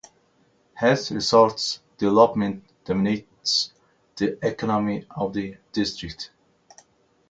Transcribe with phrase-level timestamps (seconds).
[0.73, 3.71] Health resorts development dominates
[4.15, 6.31] the economy of the district.